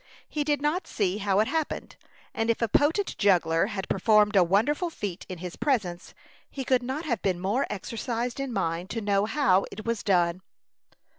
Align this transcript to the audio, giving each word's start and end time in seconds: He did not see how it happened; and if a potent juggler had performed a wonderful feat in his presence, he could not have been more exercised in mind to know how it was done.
He 0.27 0.43
did 0.43 0.63
not 0.63 0.87
see 0.87 1.19
how 1.19 1.41
it 1.41 1.47
happened; 1.47 1.95
and 2.33 2.49
if 2.49 2.59
a 2.63 2.67
potent 2.67 3.15
juggler 3.19 3.67
had 3.67 3.87
performed 3.87 4.35
a 4.35 4.43
wonderful 4.43 4.89
feat 4.89 5.27
in 5.29 5.37
his 5.37 5.55
presence, 5.55 6.15
he 6.49 6.65
could 6.65 6.81
not 6.81 7.05
have 7.05 7.21
been 7.21 7.39
more 7.39 7.67
exercised 7.69 8.39
in 8.39 8.51
mind 8.51 8.89
to 8.89 8.99
know 9.01 9.25
how 9.25 9.67
it 9.71 9.85
was 9.85 10.01
done. 10.01 10.41